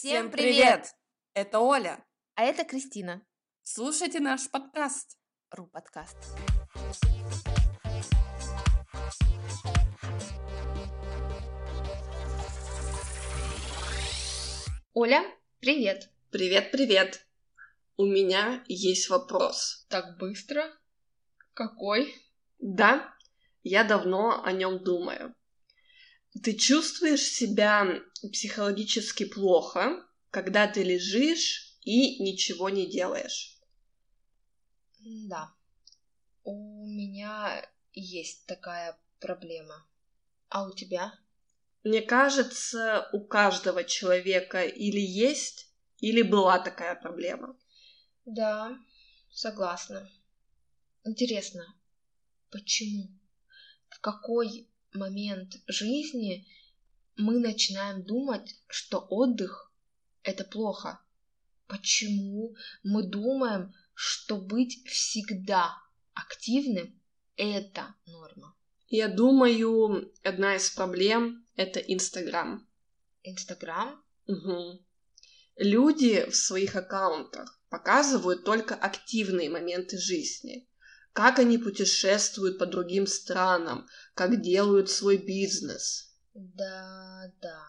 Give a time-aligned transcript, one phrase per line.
[0.00, 0.94] Всем привет!
[1.34, 2.06] Это Оля.
[2.36, 3.26] А это Кристина.
[3.64, 5.18] Слушайте наш подкаст.
[5.50, 6.16] Ру подкаст.
[14.94, 15.24] Оля,
[15.58, 16.12] привет.
[16.30, 17.26] Привет, привет.
[17.96, 19.84] У меня есть вопрос.
[19.88, 20.62] Так быстро?
[21.54, 22.14] Какой?
[22.60, 23.12] Да,
[23.64, 25.34] я давно о нем думаю.
[26.42, 28.00] Ты чувствуешь себя
[28.32, 33.58] психологически плохо, когда ты лежишь и ничего не делаешь?
[35.00, 35.54] Да.
[36.44, 37.62] У меня
[37.92, 39.86] есть такая проблема.
[40.48, 41.12] А у тебя?
[41.82, 47.56] Мне кажется, у каждого человека или есть, или была такая проблема.
[48.24, 48.76] Да,
[49.30, 50.08] согласна.
[51.04, 51.64] Интересно,
[52.50, 53.08] почему?
[53.88, 56.46] В какой момент жизни
[57.16, 59.72] мы начинаем думать, что отдых—
[60.22, 61.00] это плохо?
[61.66, 65.76] Почему мы думаем, что быть всегда
[66.14, 67.00] активным—
[67.36, 68.54] это норма?
[68.88, 72.66] Я думаю, одна из проблем— это Инстаграм.
[73.22, 74.02] Инстаграм?
[74.26, 74.84] Угу.
[75.56, 80.68] Люди в своих аккаунтах показывают только активные моменты жизни.
[81.12, 86.14] Как они путешествуют по другим странам, как делают свой бизнес.
[86.34, 87.64] Да, да.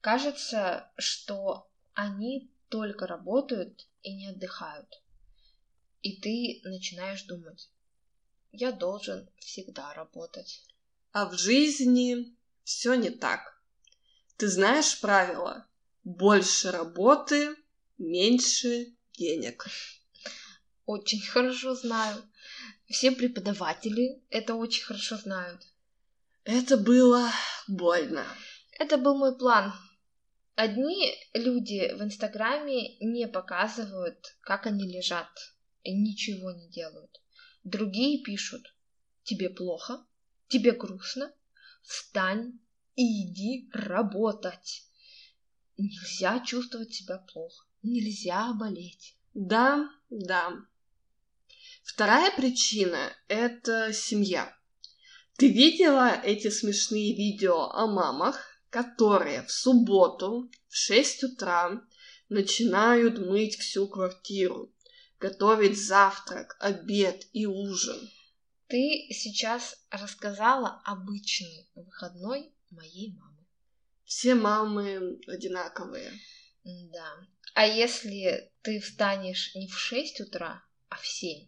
[0.00, 5.02] Кажется, что они только работают и не отдыхают.
[6.02, 7.70] И ты начинаешь думать,
[8.52, 10.64] я должен всегда работать.
[11.12, 13.60] А в жизни все не так.
[14.36, 15.66] Ты знаешь правила?
[16.04, 17.56] Больше работы,
[17.98, 19.66] меньше денег.
[20.84, 22.22] Очень хорошо знаю.
[22.88, 25.62] Все преподаватели это очень хорошо знают.
[26.44, 27.30] Это было
[27.66, 28.24] больно.
[28.78, 29.72] Это был мой план.
[30.54, 35.28] Одни люди в Инстаграме не показывают, как они лежат
[35.82, 37.20] и ничего не делают.
[37.64, 38.74] Другие пишут,
[39.24, 40.06] тебе плохо,
[40.48, 41.32] тебе грустно,
[41.82, 42.58] встань
[42.94, 44.84] и иди работать.
[45.76, 49.16] Нельзя чувствовать себя плохо, нельзя болеть.
[49.34, 50.52] Да, да.
[51.86, 54.52] Вторая причина– это семья.
[55.38, 61.80] Ты видела эти смешные видео о мамах, которые в субботу в 6 утра
[62.28, 64.74] начинают мыть всю квартиру,
[65.20, 68.10] готовить завтрак, обед и ужин.
[68.66, 73.46] Ты сейчас рассказала обычный выходной моей мамы.
[74.04, 76.12] Все мамы одинаковые.
[76.64, 77.12] Да.
[77.54, 81.46] А если ты встанешь не в 6 утра, а в 7,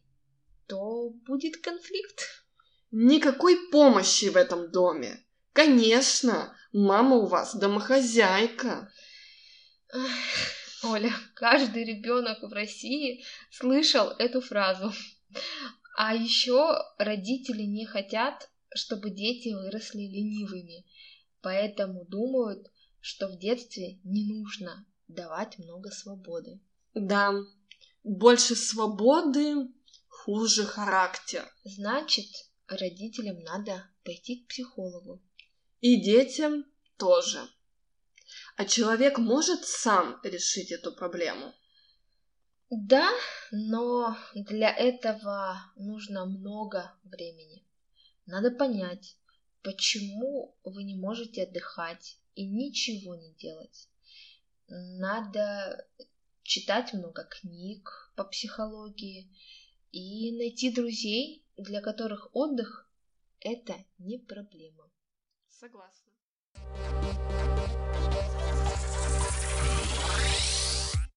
[0.69, 2.45] то будет конфликт.
[2.91, 5.25] Никакой помощи в этом доме.
[5.53, 8.91] Конечно, мама у вас домохозяйка.
[10.85, 14.93] Оля, каждый ребенок в России слышал эту фразу.
[15.97, 20.87] А еще родители не хотят, чтобы дети выросли ленивыми,
[21.43, 22.69] поэтому думают,
[23.01, 26.61] что в детстве не нужно давать много свободы.
[26.95, 27.35] Да,
[28.05, 29.69] больше свободы,
[30.25, 31.49] хуже характер.
[31.65, 32.27] Значит,
[32.67, 35.23] родителям надо пойти к психологу.
[35.81, 36.65] И детям
[36.97, 37.41] тоже.
[38.57, 41.55] А человек может сам решить эту проблему?
[42.71, 43.09] Да,
[43.53, 47.65] но для этого нужно много времени.
[48.27, 49.17] Надо понять,
[49.63, 53.89] почему вы не можете отдыхать и ничего не делать.
[54.67, 55.87] Надо
[56.43, 59.31] читать много книг по психологии
[59.93, 62.89] и найти друзей, для которых отдых–
[63.41, 64.91] это не проблема.
[65.49, 66.13] Согласна.